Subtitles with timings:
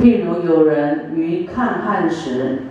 [0.00, 2.64] 譬如有人于抗旱时，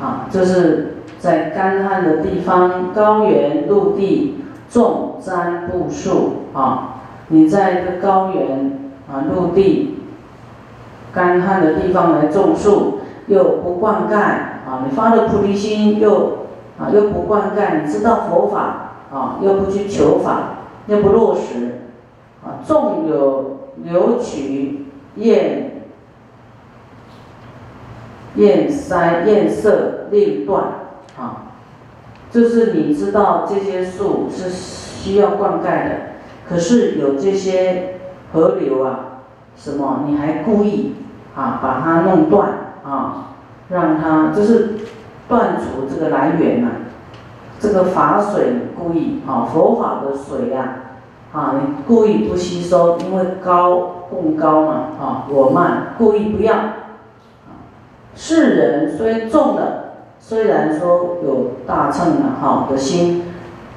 [0.00, 4.36] 啊，就是在干旱的地方，高原、陆地
[4.70, 6.94] 种占卜树啊。
[7.28, 8.78] 你在一个高原
[9.12, 9.98] 啊、陆地
[11.12, 16.46] 干旱的地方来种树，又不灌溉啊，你发了菩提心又
[16.78, 21.80] 啊又不灌溉，你知道佛法啊，又不去求法，又不落实
[22.42, 24.86] 啊，纵有留取
[25.16, 25.67] 厌
[28.38, 30.64] 厌塞厌色令断。
[31.18, 31.52] 啊，
[32.30, 35.90] 就是你知道这些树是需要灌溉的。
[36.48, 38.00] 可是有这些
[38.32, 39.00] 河流啊，
[39.56, 40.94] 什么你还故意
[41.36, 42.48] 啊把它弄断
[42.84, 43.34] 啊，
[43.68, 44.76] 让它就是
[45.28, 46.68] 断除这个来源呐，
[47.60, 50.76] 这个法水故意啊佛法的水呀
[51.32, 56.54] 啊你故意不吸收，因为高供高嘛啊我慢故意不要，
[58.20, 63.22] 世人虽重的虽然说有大乘的哈的心，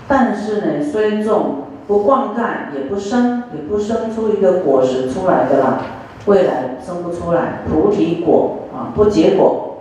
[0.08, 1.58] 但是呢虽重。
[1.88, 5.80] 不灌溉也不生，也不生出一个果实出来的啦。
[6.26, 9.80] 未来生不出来菩提果啊，不结果。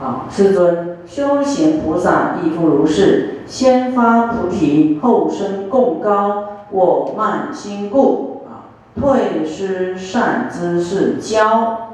[0.00, 11.87] 啊，世尊，修行菩萨亦复如是，先发菩提，后生供高，我慢心故啊，退失善知识，教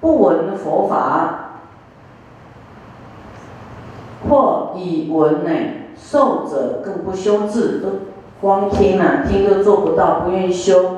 [0.00, 1.50] 不闻佛法，
[4.28, 5.50] 或以闻呢？
[5.96, 7.88] 受者更不修智，都
[8.40, 10.96] 光听了，听都做不到，不愿意修。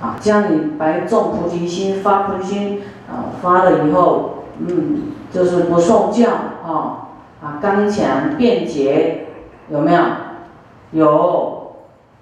[0.00, 6.30] 啊，这样你白种菩提心，发菩提心，啊，发了以后，嗯，就是不受教，
[6.64, 7.08] 啊，
[7.40, 9.26] 啊，刚强辩捷，
[9.68, 10.02] 有没有？
[10.90, 11.76] 有，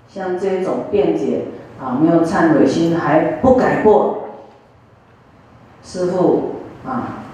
[0.08, 1.46] 像这种辩捷，
[1.80, 4.28] 啊，没有忏悔心，还不改过，
[5.82, 7.24] 师傅，啊，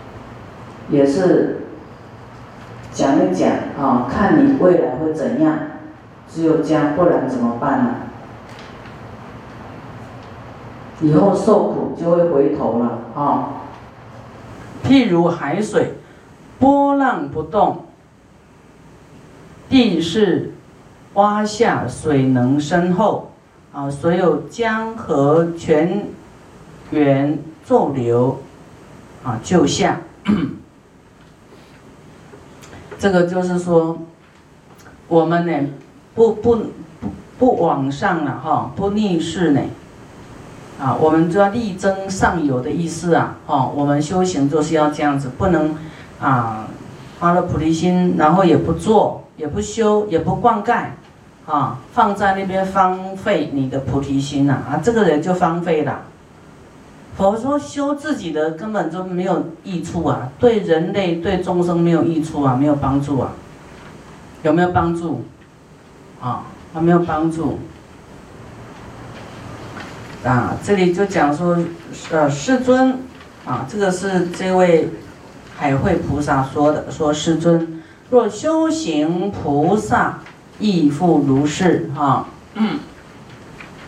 [0.89, 1.59] 也是。
[2.95, 3.51] 讲一讲
[3.81, 5.59] 啊，看你未来会怎样，
[6.29, 7.95] 只有这样，不然怎么办呢？
[11.01, 13.49] 以后受苦就会回头了啊。
[14.85, 15.95] 譬如海水，
[16.59, 17.87] 波浪不动，
[19.71, 20.53] 地势
[21.15, 23.32] 洼下，水能深厚
[23.73, 23.91] 啊。
[23.91, 26.07] 所有江河泉
[26.91, 28.41] 源纵流
[29.25, 29.97] 啊，就像。
[32.99, 33.99] 这个就是说，
[35.09, 35.69] 我们呢，
[36.15, 39.61] 不不不不往上了哈，不逆势呢，
[40.81, 45.75] 啊，我们就要力争上游的意思啊，哦，我们修行就是要这样子，不能
[46.21, 46.69] 啊
[47.19, 50.85] 发了菩提心，然后也不做，也不修，也不灌溉，
[51.53, 56.01] 啊，放在那边荒废你的菩提心呐，啊，这个人就荒废了。
[57.15, 63.33] 佛说修自己的根本就没有益处啊，对人类对众生没有益处啊，没有帮助啊，
[64.43, 65.27] 有没有帮助？
[66.23, 67.59] 啊，还没有帮助。
[70.25, 71.59] 啊，这里就讲说，
[72.11, 72.99] 呃，世尊，
[73.45, 74.89] 啊，这个是这位
[75.55, 80.21] 海会菩萨说的，说世尊，若修行菩萨
[80.59, 82.79] 亦复如是，哈，嗯，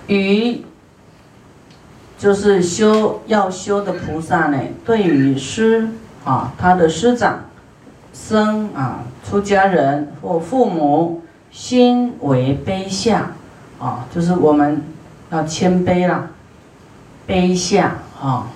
[0.07, 0.65] 于。
[2.17, 5.89] 就是修要修的菩萨呢，对于师
[6.25, 7.45] 啊，他的师长、
[8.15, 13.33] 僧啊、出家人或父母，心为卑下
[13.79, 14.83] 啊，就是我们
[15.31, 16.31] 要谦卑啦，
[17.29, 18.47] 卑下啊，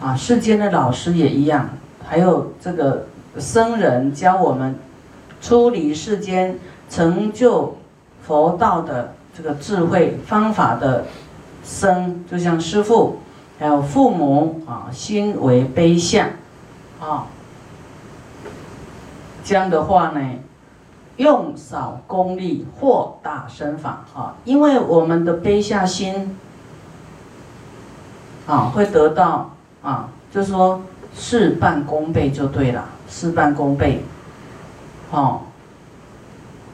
[0.00, 1.68] 啊，世间的老师也一样，
[2.04, 3.06] 还有这个
[3.38, 4.74] 僧人教我们
[5.40, 6.58] 出离世间、
[6.92, 7.74] 成就
[8.22, 11.06] 佛道的这个智慧方法的。
[11.64, 13.18] 生就像师父，
[13.56, 16.30] 还有父母啊，心为卑下，
[17.00, 17.26] 啊，
[19.44, 20.20] 这样的话呢，
[21.18, 26.36] 用少功力获大身法啊，因为我们的悲下心，
[28.48, 29.52] 啊，会得到
[29.84, 30.82] 啊，就是说
[31.14, 34.02] 事半功倍就对了，事半功倍，
[35.12, 35.42] 哦。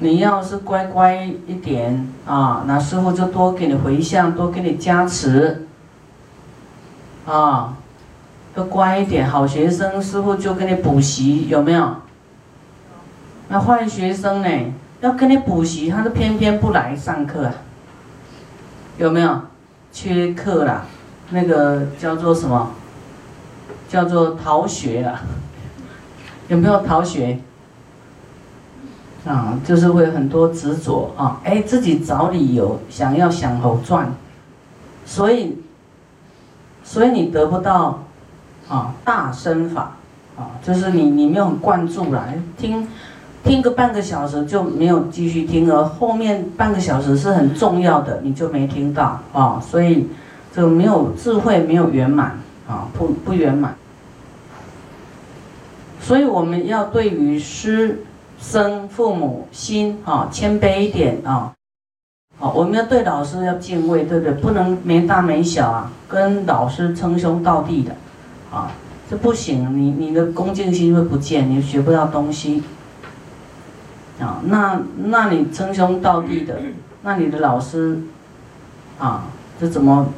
[0.01, 5.67] 你要是乖乖一点啊，那师傅就多给你回向，多给你加持，
[7.27, 7.75] 啊，
[8.55, 11.97] 要乖一点，好学生，师傅就给你补习，有没有？
[13.49, 14.49] 那坏学生呢，
[15.01, 17.55] 要给你补习，他是偏偏不来上课啊，
[18.99, 19.41] 有没有？
[19.91, 20.85] 缺课啦，
[21.31, 22.71] 那个叫做什么？
[23.89, 25.23] 叫做逃学啊，
[26.47, 27.39] 有没有逃学？
[29.29, 34.11] 啊，就是会很多执着啊，哎，自己找理由想要想好赚，
[35.05, 35.59] 所以，
[36.83, 38.03] 所以你得不到
[38.69, 39.97] 啊大身法
[40.39, 42.89] 啊，就是你你没有灌注来听。
[43.45, 50.09] 听个半个小时就没有继续听，而后面半个小时是很重要的，你就没听到啊，所以
[50.53, 52.37] 这个没有智慧，没有圆满
[52.67, 53.75] 啊，不不圆满。
[56.01, 58.05] 所以我们要对于师
[58.41, 61.53] 生父母心啊谦卑一点啊，
[62.39, 64.33] 好，我们要对老师要敬畏，对不对？
[64.35, 67.93] 不能没大没小啊，跟老师称兄道弟的
[68.51, 68.71] 啊，
[69.11, 72.63] 这不行，你你的恭敬心会不见，你学不到东西。
[74.21, 76.59] 啊，那那你称兄道弟的，
[77.03, 78.01] 那你的老师，
[78.99, 79.27] 啊，
[79.61, 80.09] 这怎么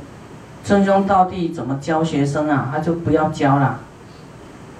[0.64, 1.50] 称兄道弟？
[1.50, 2.70] 怎么教学生啊？
[2.72, 3.80] 他就不要教了，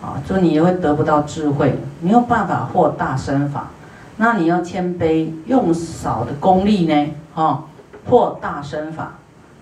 [0.03, 3.69] 啊，就你也会得不到智慧，没有办法获大身法。
[4.17, 7.65] 那你要谦卑，用少的功力呢，哈，
[8.09, 9.15] 获大身法，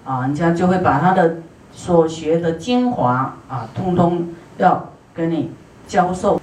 [0.04, 1.36] 啊，人家就会把他的
[1.72, 5.50] 所学的精华啊，通通要跟你
[5.86, 6.40] 教授。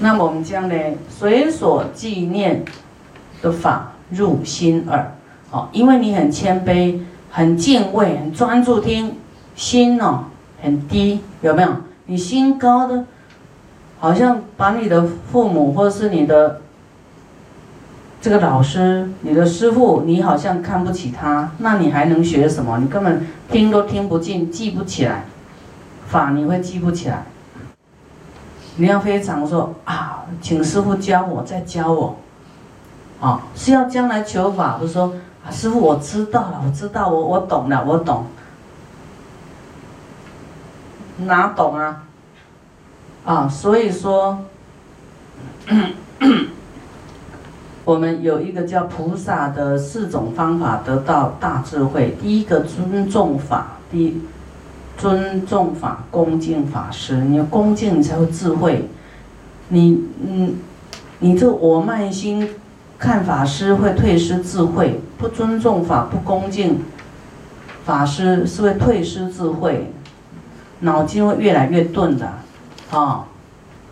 [0.00, 0.74] 那我们将呢
[1.08, 2.64] 随所纪念
[3.42, 5.12] 的法入心耳，
[5.50, 7.00] 好，因为你很谦卑、
[7.30, 9.16] 很敬畏、很专注听，
[9.54, 10.24] 心哦
[10.62, 11.68] 很低，有没有？
[12.08, 13.04] 你心高的，
[13.98, 16.62] 好像把你的父母或者是你的
[18.18, 22.78] 这个老师、你的师傅，你好像看不起他，那你还能学什么？
[22.78, 25.26] 你根本听都听不进，记不起来，
[26.08, 27.24] 法你会记不起来。
[28.76, 32.16] 你要非常说啊，请师傅教我，再教我，
[33.20, 35.12] 啊，是要将来求法，不是说
[35.44, 38.24] 啊，师傅我知道了，我知道，我我懂了，我懂，
[41.26, 42.04] 哪懂啊？
[43.24, 44.44] 啊，所以说，
[47.84, 52.16] 我们有一个叫菩萨的四种方法得到大智慧。
[52.20, 54.22] 第一个尊重法，第一。
[54.96, 57.18] 尊重法，恭敬法师。
[57.18, 58.88] 你要恭敬，你才会智慧。
[59.68, 60.56] 你，嗯，
[61.20, 62.50] 你这我慢心
[62.98, 65.00] 看法师会退失智慧。
[65.16, 66.80] 不尊重法，不恭敬
[67.84, 69.92] 法师，是会退失智慧。
[70.80, 72.32] 脑筋会越来越钝的，
[72.90, 73.24] 啊，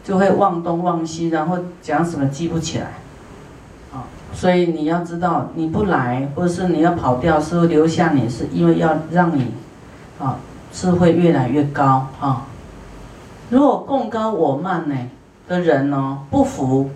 [0.04, 2.86] 就会忘东忘西，然后讲什么记不起来。
[3.92, 9.52] 啊，所以你要知道，你不来，或者是你要跑掉，是会留下你，是因为要让你，
[10.18, 10.38] 啊。
[10.72, 12.42] 智慧越来越高啊！
[13.48, 14.94] 如果共高我慢呢
[15.48, 16.90] 的人呢，不服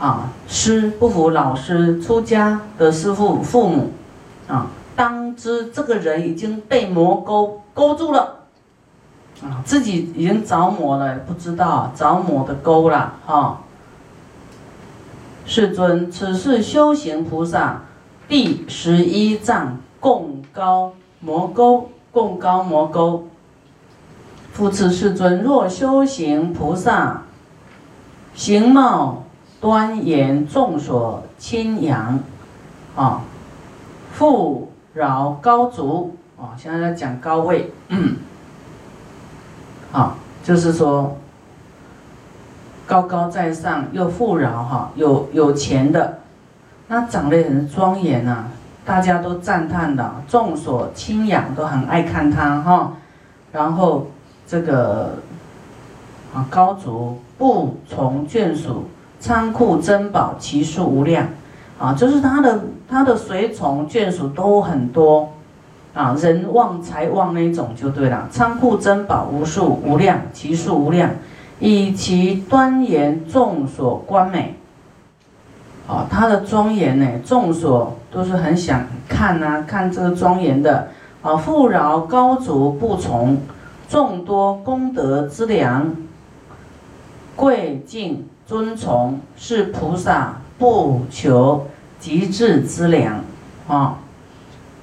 [0.00, 3.92] 啊师不服老师出家的师父父母
[4.48, 4.66] 啊，
[5.00, 8.40] 当知这个人已经被魔勾勾住了
[9.42, 13.60] 啊，自己已经着魔了，不知道着魔的勾了啊。
[15.46, 17.80] 世尊，此是修行菩萨
[18.28, 21.88] 第十一藏共高魔勾。
[22.12, 23.28] 共高魔沟，
[24.52, 27.22] 复次世尊，若修行菩萨，
[28.34, 29.22] 形貌
[29.60, 32.18] 端严，众所亲仰，
[32.96, 33.22] 啊，
[34.12, 37.72] 复饶高足，啊，现在在讲高位，
[39.92, 41.16] 啊， 就是说
[42.86, 46.18] 高高在上，又富饶，哈，有有钱的，
[46.88, 48.46] 那长得很庄严呐。
[48.84, 52.94] 大家都赞叹的，众所亲仰，都很爱看他哈。
[53.52, 54.08] 然后
[54.48, 55.18] 这个
[56.34, 58.88] 啊，高足不从眷属，
[59.20, 61.28] 仓库珍宝其数无量
[61.78, 65.30] 啊，就是他的他的随从眷属都很多
[65.94, 68.28] 啊，人旺财旺那种就对了。
[68.30, 71.10] 仓库珍宝无数无量，其数无量，
[71.60, 74.56] 以其端严，众所观美。
[75.86, 80.88] 哦，他的庄严呢，众所都是很想看呐，看这个庄严的。
[81.22, 83.38] 啊，富饶高足不从，
[83.88, 85.94] 众多功德之良，
[87.36, 91.66] 贵敬尊崇，是菩萨不求
[92.00, 93.22] 极致之良。
[93.68, 93.98] 啊，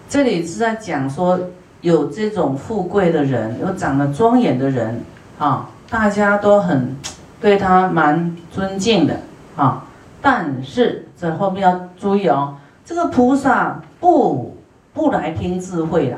[0.08, 1.38] 这里是在讲说，
[1.82, 5.02] 有这种富贵的人，有长得庄严的人，
[5.38, 6.96] 啊，大家都很
[7.42, 9.20] 对他蛮尊敬的，
[9.58, 9.84] 啊。
[10.22, 14.58] 但是在后面要注意哦，这个菩萨不
[14.94, 16.18] 不来听智慧啦，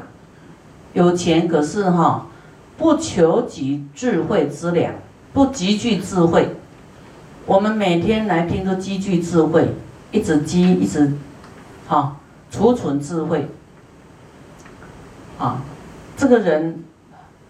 [0.94, 2.27] 有钱可是哈，
[2.77, 4.94] 不求集智慧之粮，
[5.34, 6.56] 不积聚智慧。
[7.46, 9.75] 我们每天来听都积聚智慧，
[10.12, 11.13] 一直积一直，
[11.88, 12.16] 哈，
[12.51, 13.50] 储存智慧。
[15.38, 15.62] 啊，
[16.18, 16.84] 这个人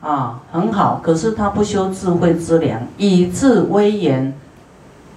[0.02, 4.34] 啊很好，可是他不修智慧之良，以自威严。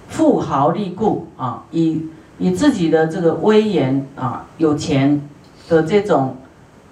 [0.09, 2.07] 富豪利故啊，以
[2.37, 5.27] 以自己的这个威严啊，有钱
[5.67, 6.35] 的这种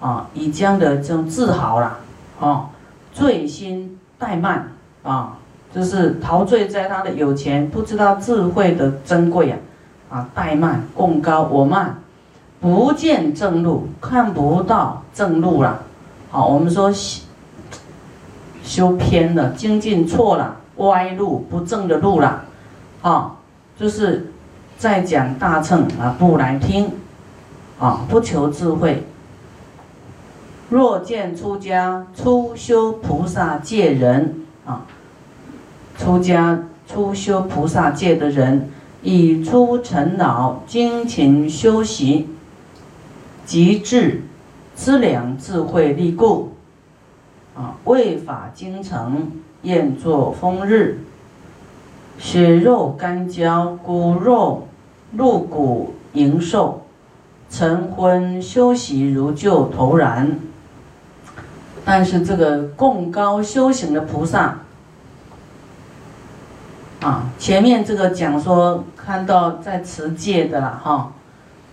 [0.00, 2.00] 啊，以这样的这种自豪啦，
[2.40, 2.70] 啊，
[3.12, 4.72] 醉心怠慢
[5.04, 5.38] 啊，
[5.72, 9.58] 就是陶醉在他的有钱，不知道智慧的珍贵啊，
[10.12, 11.96] 啊，怠慢，共高我慢，
[12.60, 15.80] 不见正路，看不到正路了，
[16.30, 16.92] 好，我们说
[18.62, 22.44] 修偏了，精进错了，歪路不正的路了，
[23.00, 23.36] 啊，
[23.78, 24.30] 就是
[24.76, 26.90] 在讲大乘啊，不来听，
[27.78, 29.06] 啊，不求智慧。
[30.68, 34.36] 若见出家初修菩萨戒人。
[34.64, 34.82] 啊，
[35.98, 38.70] 出家初修菩萨戒的人，
[39.02, 42.28] 已出尘劳，精勤修习，
[43.44, 44.22] 极致
[44.74, 46.52] 资粮智慧力故，
[47.56, 49.32] 啊，为法精诚，
[49.62, 51.00] 愿作风日，
[52.16, 54.68] 血肉干焦，骨肉
[55.10, 56.82] 入骨营受，
[57.50, 60.38] 晨昏修习如旧投然。
[61.84, 64.60] 但是这个共高修行的菩萨，
[67.02, 71.12] 啊，前面这个讲说看到在持戒的啦，哈，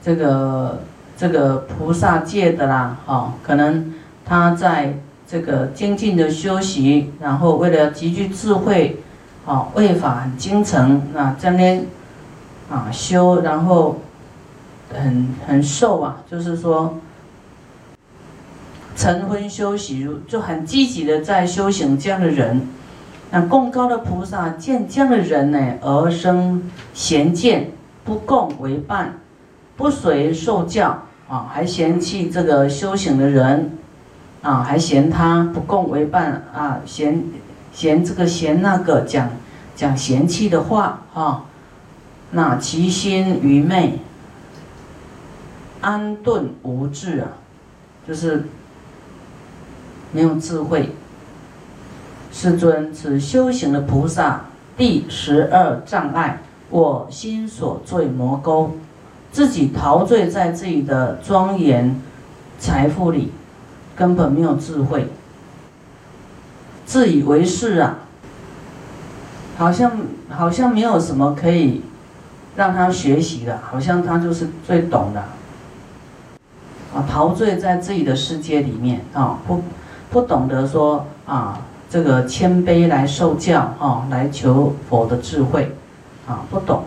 [0.03, 0.81] 这个
[1.15, 3.93] 这个菩萨戒的啦，哈，可能
[4.25, 9.01] 他在这个精进的修习，然后为了极具智慧，
[9.45, 11.85] 啊，为法精诚，那这边
[12.69, 13.99] 啊修，然后
[14.91, 16.97] 很很瘦啊，就是说。
[18.95, 21.97] 晨昏修习，就很积极的在修行。
[21.97, 22.67] 这样的人，
[23.31, 27.71] 那共高的菩萨见这样的人呢，而生嫌见，
[28.03, 29.19] 不共为伴，
[29.77, 33.77] 不随受教啊，还嫌弃这个修行的人
[34.41, 37.23] 啊，还嫌他不共为伴啊，嫌
[37.71, 39.29] 嫌这个嫌那个，讲
[39.75, 41.45] 讲嫌弃的话啊，
[42.31, 43.99] 那其心愚昧，
[45.81, 47.27] 安顿无智啊，
[48.07, 48.45] 就是。
[50.11, 50.89] 没有智慧，
[52.41, 54.45] 世尊，此修行的菩萨
[54.77, 58.77] 第十二障碍，我心所罪魔沟，
[59.29, 61.99] 自己陶醉在自己的庄严
[62.57, 63.33] 财富里，
[63.93, 65.09] 根本没有智慧，
[66.85, 67.97] 自以为是啊，
[69.57, 69.91] 好像
[70.29, 71.81] 好像没有什么可以
[72.55, 75.19] 让他学习的，好像他就是最懂的，
[76.95, 79.61] 啊，陶醉在自己的世界里面啊，不。
[80.11, 85.75] 不懂得说啊，这个谦卑来受教啊，来求佛的智慧，
[86.27, 86.83] 啊，不懂。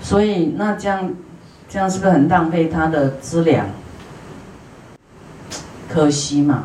[0.00, 1.12] 所以那这样，
[1.68, 3.66] 这样是不是很浪费他的资粮？
[5.88, 6.64] 可惜嘛。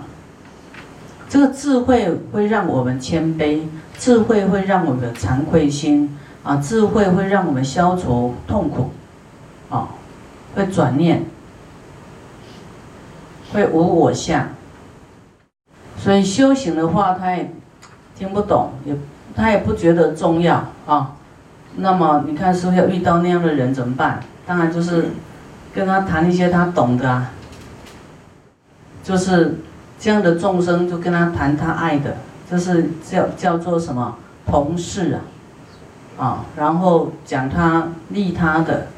[1.27, 3.62] 这个智慧会让我们谦卑，
[3.98, 8.92] 智慧会让我们惭愧心啊，智慧会让我们消除痛苦，
[9.70, 9.89] 啊，
[10.54, 11.25] 会转念，
[13.51, 14.48] 会无我相。
[16.05, 17.51] 所以修行的话，他也
[18.15, 18.95] 听不懂，也
[19.35, 21.15] 他也不觉得重要啊。
[21.77, 24.19] 那么你看，是不是要遇到那样的人怎么办？
[24.45, 25.07] 当然就是
[25.74, 27.31] 跟他谈一些他懂的啊。
[29.03, 29.57] 就是
[30.00, 35.17] 这样的众生，就跟他谈他爱的，这是叫叫做什么同事啊？
[36.24, 38.89] 啊，然后讲他利他的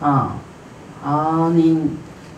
[0.00, 0.36] 啊
[1.04, 1.90] 啊，你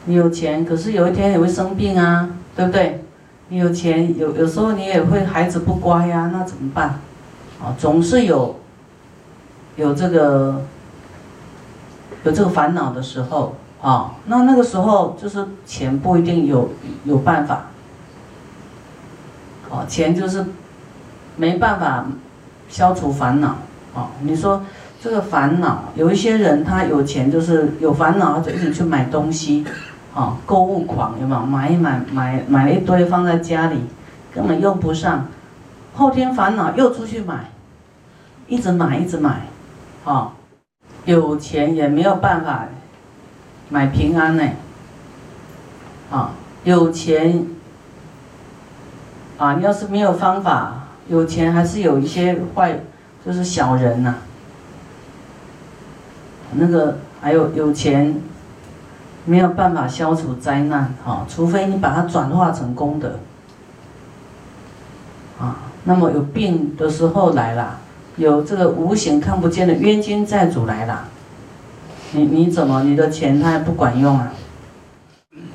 [0.06, 3.04] 你有钱，可是有一天也会生病啊，对不对？
[3.48, 6.98] 你有钱，有有时候你也会孩子不乖呀，那怎么办？
[7.62, 8.56] 啊，总是有
[9.76, 10.62] 有这个
[12.24, 16.70] 有这个烦恼的时候啊，那那个时候就是钱不一定有
[17.04, 17.66] 有办法，
[19.70, 20.44] 哦，钱就是
[21.36, 22.04] 没办法
[22.68, 23.58] 消除烦恼
[23.94, 24.10] 啊。
[24.22, 24.64] 你说
[25.00, 29.64] 这个烦恼，有一些人他有钱就是有烦恼，他就一直去买东西。
[30.16, 31.42] 啊，购物狂有没有？
[31.42, 33.84] 买一买买买了一堆放在家里，
[34.34, 35.26] 根本用不上，
[35.92, 37.50] 后天烦恼又出去买，
[38.48, 39.42] 一直买一直买，
[40.06, 40.32] 啊，
[41.04, 42.64] 有钱也没有办法
[43.68, 44.42] 买平安呢，
[46.10, 46.30] 啊，
[46.64, 47.46] 有钱，
[49.36, 52.80] 啊，你要是没有方法，有钱还是有一些坏，
[53.22, 54.14] 就是小人呐，
[56.52, 58.18] 那个还有有钱。
[59.26, 63.18] 没有办法消除灾难，哈，除非你把它转化成功德，
[65.40, 67.78] 啊，那么有病的时候来了，
[68.14, 71.08] 有这个无形看不见的冤亲债主来了，
[72.12, 74.32] 你你怎么你的钱他也不管用啊？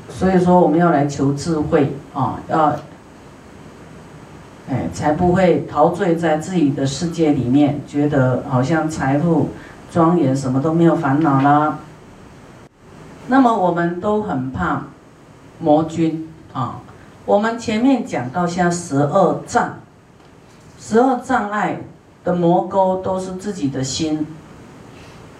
[0.09, 2.75] 所以说我们要来求智慧啊，要，
[4.69, 9.49] 哎，才不会陶醉在自己的世界里面，觉得好像财富
[9.89, 11.79] 庄严，什么都没有烦恼啦。
[13.27, 14.83] 那么我们都很怕
[15.59, 16.81] 魔君啊。
[17.25, 19.77] 我们前面讲到现在十二障，
[20.79, 21.81] 十二障碍
[22.23, 24.25] 的魔沟都是自己的心、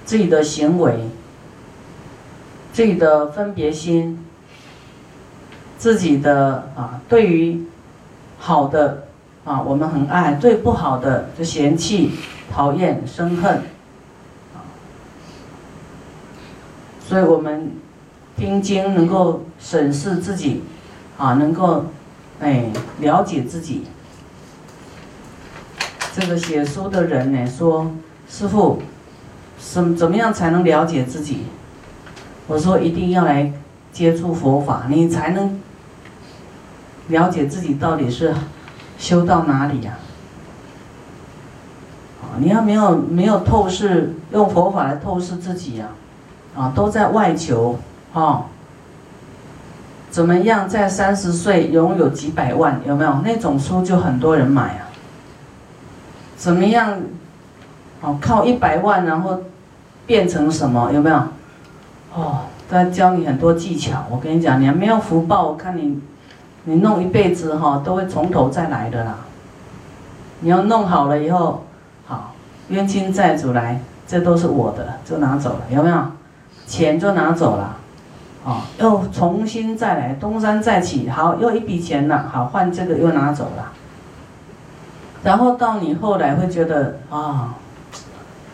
[0.06, 1.10] 自己的行为、
[2.72, 4.24] 自己的分别心、
[5.78, 7.66] 自己的啊，对于
[8.38, 9.08] 好的
[9.44, 12.12] 啊，我们很爱；对不好的就嫌弃、
[12.52, 13.64] 讨厌、生恨。
[17.12, 17.74] 所以我们
[18.38, 20.64] 听经能够审视自己。
[21.18, 21.88] 啊，能够，
[22.40, 22.68] 哎，
[23.00, 23.84] 了解自己。
[26.16, 27.92] 这个写书的人呢说
[28.30, 28.82] ：“师傅，
[29.60, 31.48] 怎怎么样才能了解自己？”
[32.48, 33.52] 我说：“一定要来
[33.92, 35.60] 接触佛法，你才能
[37.10, 38.34] 了解自己到底是
[38.98, 40.00] 修到哪里呀？
[42.22, 45.90] 啊，你要没有没有透视，用佛法来透视自己呀？
[45.90, 46.01] 啊，
[46.56, 47.80] 啊都在外求，
[48.14, 48.46] 啊。”
[50.12, 52.82] 怎么样，在三十岁拥有几百万？
[52.86, 54.92] 有没有那种书就很多人买啊？
[56.36, 57.00] 怎么样？
[58.02, 59.40] 哦，靠一百万然后
[60.06, 60.92] 变成什么？
[60.92, 61.16] 有没有？
[62.14, 62.40] 哦，
[62.70, 64.04] 在教你很多技巧。
[64.10, 66.02] 我跟你讲，你还没有福报，我看你，
[66.66, 69.16] 你弄一辈子哈，都会从头再来的啦。
[70.42, 71.64] 你要弄好了以后，
[72.06, 72.34] 好
[72.68, 76.04] 冤亲债主来，这都是我的，就拿走了，有没有？
[76.68, 77.78] 钱就拿走了。
[78.44, 83.72] 哦，又重新再来，东山再起，好，又一笔钱了，好，换这个又拿走了。
[85.22, 87.54] 然后到你后来会觉得啊，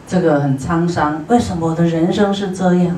[0.05, 2.97] 这个很沧桑，为什么我的人生是这样？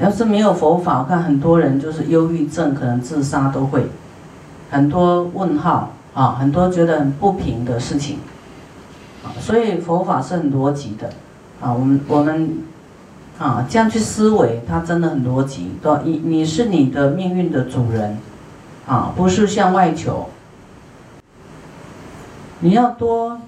[0.00, 3.88] 要是没有佛法，我看很多人就是忧郁症，可能自杀都会，
[4.70, 8.20] 很多问号啊，很多觉得很不平的事情。
[9.24, 11.10] 啊，所以佛法是很逻辑的，
[11.60, 12.58] 啊，我们我们。
[13.36, 15.72] 啊，这样去思维，它真的很逻辑。
[15.82, 18.16] 对，你你是你的命运的主人，
[18.86, 20.28] 啊，不是向外求。
[22.60, 23.40] 你要多，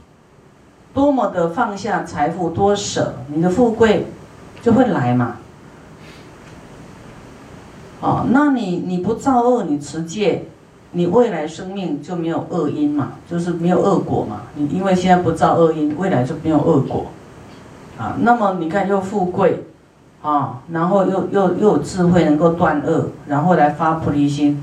[0.92, 4.08] 多么的放下财富，多舍，你的富贵
[4.60, 5.36] 就会来嘛。
[8.00, 10.46] 哦，那你你不造恶，你持戒，
[10.90, 14.42] 你未来生命就没有恶因嘛，就是没有恶果嘛。
[14.56, 17.06] 你因为现在不造恶因，未来就没有恶果。
[17.96, 19.64] 啊，那么你看又富贵。
[20.26, 24.60] 啊，然后又又又有智慧，能够断恶，然后来发菩提心。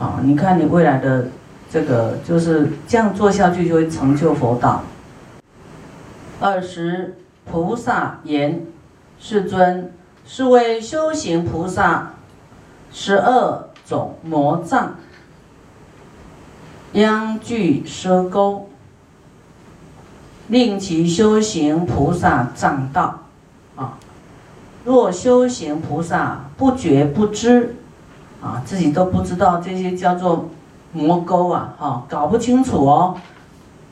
[0.00, 1.28] 啊，你看你未来的
[1.70, 4.82] 这个就是这样做下去，就会成就佛道。
[6.40, 8.66] 二十菩萨言：
[9.20, 9.92] 世尊，
[10.26, 12.14] 是为修行菩萨
[12.90, 14.96] 十二种魔障，
[16.94, 18.68] 殃具奢钩，
[20.48, 23.20] 令其修行菩萨障道。
[23.76, 23.98] 啊。
[24.84, 27.76] 若修行菩萨不觉不知，
[28.42, 30.48] 啊，自己都不知道这些叫做
[30.92, 33.16] 魔沟啊，哈，搞不清楚哦，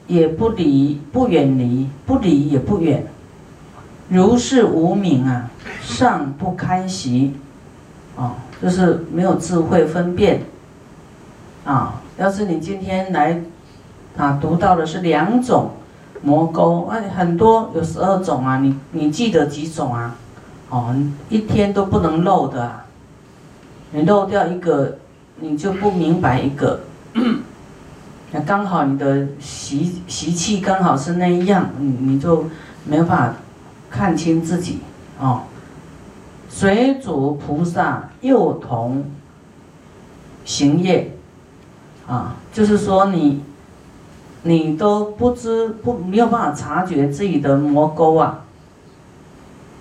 [0.09, 3.07] 也不离不远离，不离也不远，
[4.09, 5.48] 如是无明啊，
[5.81, 7.35] 尚不堪习，
[8.16, 10.42] 啊，就是没有智慧分辨，
[11.64, 13.40] 啊，要是你今天来，
[14.16, 15.70] 啊，读到的是两种
[16.20, 20.16] 魔沟，啊，很多有十二种啊，你你记得几种啊？
[20.70, 20.94] 哦，
[21.28, 22.80] 一天都不能漏的，
[23.90, 24.98] 你漏掉一个，
[25.40, 26.80] 你就不明白一个。
[28.30, 32.44] 那刚好你的习习气刚好是那样，你你就
[32.85, 33.35] 没办法
[33.90, 34.78] 看清自己
[35.18, 35.42] 哦。
[36.48, 39.04] 水主菩萨幼童
[40.44, 41.16] 行业，
[42.06, 43.42] 啊，就是说你
[44.44, 48.44] 你都不知不没有办法察觉自己的魔沟啊。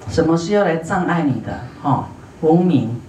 [0.10, 1.60] 什么是要来障碍你的？
[1.82, 2.10] 哈，
[2.42, 3.00] 无名，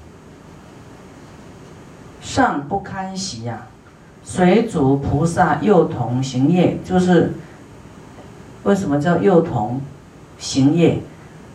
[2.20, 3.66] 上不堪习呀。
[4.22, 7.32] 水主菩萨幼童行业，就是
[8.64, 9.80] 为什么叫幼童
[10.38, 11.00] 行业？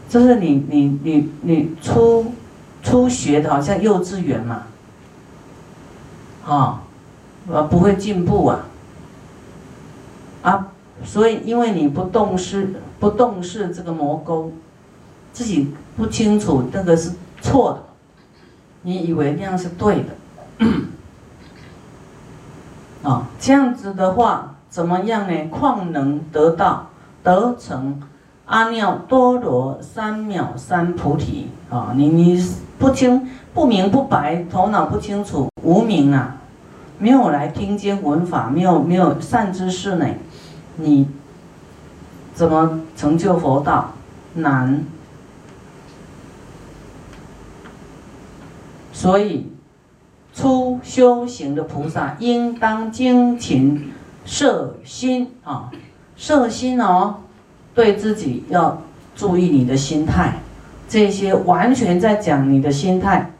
[0.09, 2.33] 就是你你你你初
[2.83, 4.63] 初学的，好像幼稚园嘛，
[6.45, 6.83] 啊，
[7.47, 8.65] 呃，不会进步啊，
[10.41, 10.67] 啊，
[11.03, 14.51] 所以因为你不动视不动视这个魔沟。
[15.35, 15.67] 自己
[15.97, 17.79] 不清楚那个是错的，
[18.83, 20.67] 你以为那样是对的，
[23.03, 25.49] 啊， 这样子的话怎么样呢？
[25.49, 26.87] 况能得到
[27.21, 28.01] 得成
[28.45, 31.91] 阿耨多罗三藐三菩提啊？
[31.97, 32.41] 你你
[32.79, 36.37] 不清不明不白，头脑不清楚，无明啊，
[36.97, 40.07] 没有来听经闻法，没有没有善知识呢，
[40.77, 41.09] 你
[42.33, 43.91] 怎么成就佛道？
[44.35, 44.85] 难。
[48.95, 49.51] 所以
[50.33, 53.91] 初修行的菩萨应当精勤
[54.23, 55.69] 摄心啊，
[56.15, 57.15] 摄心哦，
[57.73, 58.81] 对自己要
[59.13, 60.35] 注意你的心态，
[60.87, 63.33] 这些完全在讲你的心态，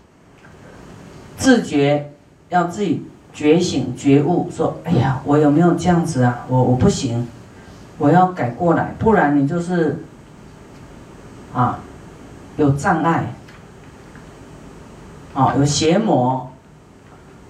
[1.38, 2.12] 自觉
[2.50, 6.46] 要自己觉醒觉悟，说哎呀，我有没有这样子啊？
[6.50, 7.26] 我我不行，
[7.98, 10.04] 我要改过来，不然你就是
[11.54, 11.80] 啊
[12.58, 13.34] 有障碍。
[15.36, 16.50] 啊，有邪魔，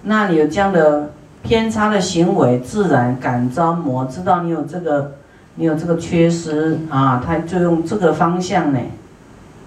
[0.02, 5.12] 那你有这样的偏差的行为，自然感召魔知道你有这个，
[5.54, 8.80] 你有这个缺失啊，他就用这个方向呢，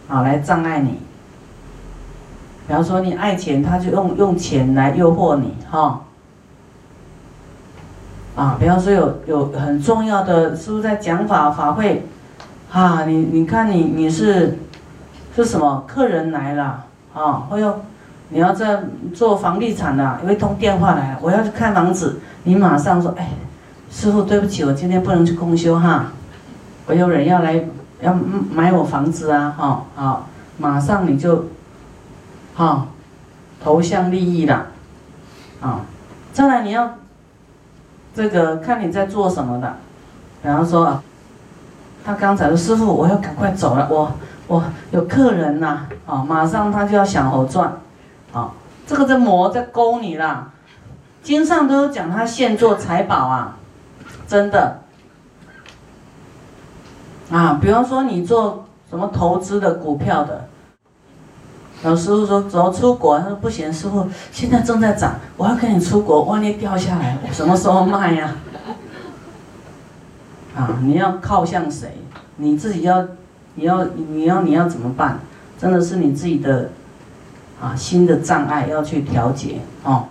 [0.10, 1.00] 啊来障碍你。
[2.68, 6.02] 比方说你爱钱，他就用用钱来诱惑你，哈。
[8.36, 12.06] 啊，比方说有有很重要的，是不是在讲法法会？
[12.70, 14.60] 啊，你你看你你是
[15.38, 15.86] 是什么？
[15.88, 17.80] 客人来了，啊，会有。
[18.32, 23.30] 你要在做房地产的，有一通电话来，我要去看房子，你马上说，哎，
[23.92, 26.12] 师傅，对不起，我今天不能去公休哈，
[26.86, 27.66] 我有人要来
[28.02, 28.16] 要
[28.54, 30.28] 买我房子啊，哈，好，
[30.60, 31.46] 马上你就，
[32.56, 32.86] 哈，
[33.64, 34.68] 投向利益了，
[35.60, 35.82] 啊，
[36.32, 36.98] 再来你要，
[38.14, 39.76] 这个看你在做什么的，
[40.44, 41.02] 比方说，
[42.06, 44.12] 他刚才说师傅，我要赶快走了，我
[44.46, 47.74] 我有客人呐，啊，马上他就要想好赚。
[48.32, 48.52] 啊，
[48.86, 50.52] 这个在魔在勾你啦，
[51.24, 53.58] 经上都有讲他现做财宝啊，
[54.28, 54.80] 真的。
[57.32, 60.48] 啊，比方说你做什么投资的股票的，
[61.84, 68.36] 老师傅说走出国，他说不行，师傅现在正在涨，我要跟你出国，万一掉下来，我什么时候卖呀？
[70.56, 71.98] 啊，你要靠向谁？
[72.38, 73.08] 你自己要，
[73.56, 75.20] 你要，你要，你要怎么办？
[75.60, 76.70] 真的是你自己的。
[77.62, 80.06] 啊，新的障碍要去调节哦，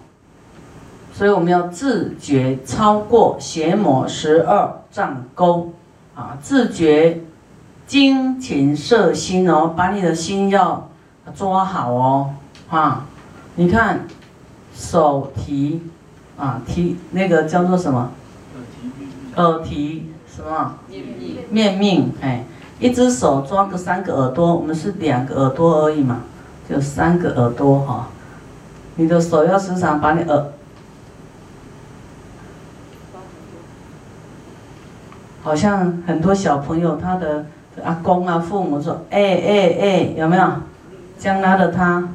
[1.12, 5.72] 所以我们要自觉超过邪魔十二障沟，
[6.14, 7.22] 啊，自觉
[7.86, 10.88] 精勤摄心哦，把你的心要
[11.34, 12.30] 抓好哦，
[12.68, 13.06] 啊，
[13.54, 14.06] 你看
[14.74, 15.82] 手提
[16.36, 18.10] 啊提那个叫做什么？
[19.36, 20.74] 耳提什么？
[20.88, 22.44] 面命面命哎，
[22.78, 26.20] 一只手抓个三个耳朵，我们是两个耳朵而已嘛。
[26.68, 28.08] 有三个耳朵哈，
[28.96, 30.44] 你的手要时常把你耳，
[35.42, 37.46] 好像很多小朋友他的
[37.82, 40.46] 阿公啊父母说，哎哎哎，有没有？
[41.18, 42.06] 将拉着他，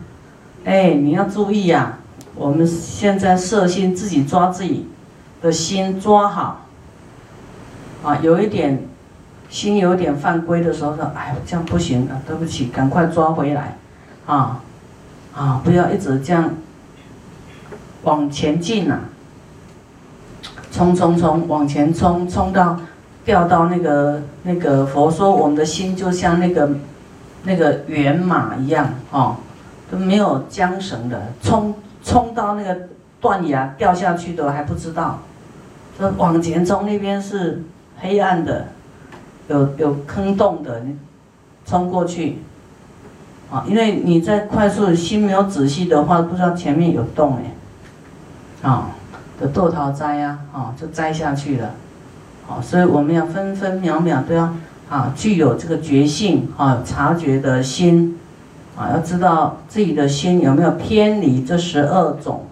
[0.65, 1.97] 哎，你要注意呀！
[2.35, 4.87] 我们现在摄心，自己抓自己
[5.41, 6.61] 的心抓好，
[8.03, 8.87] 啊，有一点
[9.49, 13.77] 心有点犯规的时候说，哎，这样不行啊，对不起，赶快抓回来。
[14.25, 14.61] 啊，
[15.35, 15.61] 啊！
[15.63, 16.51] 不要一直这样
[18.03, 18.99] 往前进呐，
[20.71, 22.79] 冲冲冲，往前冲，冲到
[23.25, 26.69] 掉到那个那个佛说，我们的心就像那个
[27.43, 29.35] 那个圆马一样，哦，
[29.91, 32.87] 都没有缰绳的，冲冲到那个
[33.19, 35.19] 断崖掉下去的还不知道，
[35.99, 37.61] 这往前冲那边是
[37.99, 38.67] 黑暗的，
[39.49, 40.81] 有有坑洞的，
[41.65, 42.39] 冲过去。
[43.53, 48.89] 啊，因为你在快速心没有仔细的话，不知道前面有洞哎，啊
[49.39, 51.69] 的豆桃摘呀，啊就摘下去了，
[52.47, 54.51] 好，所以我们要分分秒秒都要
[54.89, 58.17] 啊具有这个觉性啊察觉的心，
[58.75, 62.47] 啊要知道自己的心有没有偏离这十二种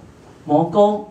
[0.45, 1.07] 魔功。